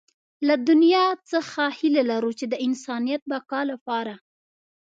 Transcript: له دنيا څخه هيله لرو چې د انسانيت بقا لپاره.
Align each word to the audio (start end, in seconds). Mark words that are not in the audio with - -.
له 0.47 0.55
دنيا 0.69 1.05
څخه 1.31 1.63
هيله 1.77 2.03
لرو 2.11 2.31
چې 2.39 2.45
د 2.49 2.53
انسانيت 2.67 3.21
بقا 3.31 3.61
لپاره. 3.71 4.13